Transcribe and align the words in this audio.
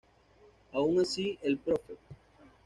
Aun 0.73 0.99
así, 0.99 1.37
el 1.43 1.59
Prof. 1.59 1.79